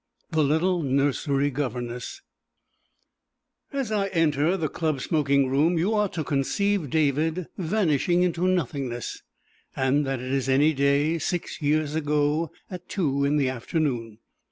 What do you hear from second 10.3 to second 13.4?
is any day six years ago at two in